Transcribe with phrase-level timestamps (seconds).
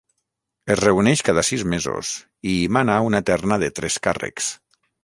[0.75, 4.55] Es reuneix cada sis mesos i hi mana una terna de tres càrrecs.